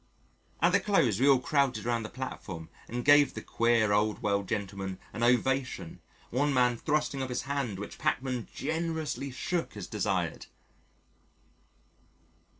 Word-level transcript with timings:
At 0.63 0.71
the 0.71 0.79
close 0.79 1.19
we 1.19 1.27
all 1.29 1.37
crowded 1.37 1.85
around 1.85 2.01
the 2.01 2.09
platform 2.09 2.69
and 2.87 3.05
gave 3.05 3.35
the 3.35 3.41
queer, 3.43 3.93
old 3.93 4.23
world 4.23 4.49
gentleman 4.49 4.97
an 5.13 5.21
ovation, 5.21 5.99
one 6.31 6.51
man 6.51 6.75
thrusting 6.75 7.21
up 7.21 7.29
his 7.29 7.43
hand 7.43 7.77
which 7.77 7.99
Pachmann 7.99 8.47
generously 8.51 9.29
shook 9.29 9.77
as 9.77 9.85
desired. 9.85 10.47